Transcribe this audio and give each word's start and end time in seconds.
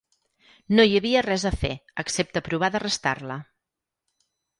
No 0.77 0.85
hi 0.91 0.95
havia 0.99 1.21
res 1.25 1.43
a 1.49 1.51
fer 1.63 1.71
excepte 2.03 2.43
provar 2.47 2.71
d'arrestar-la. 2.77 3.37